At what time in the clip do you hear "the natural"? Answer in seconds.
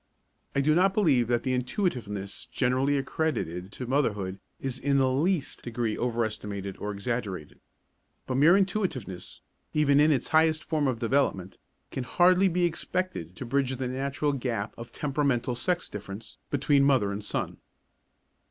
13.75-14.33